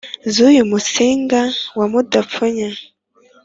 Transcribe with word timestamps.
z’uyu 0.33 0.63
musinga 0.71 1.41
wa 1.77 1.85
mudapfunya 1.91 2.69